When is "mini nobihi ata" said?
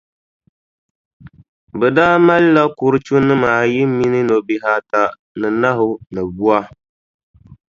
3.97-5.01